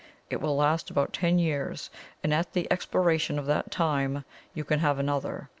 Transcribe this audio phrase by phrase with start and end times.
[0.31, 1.91] It will last about ten years,
[2.23, 5.47] and at the expiration of that time you can have another.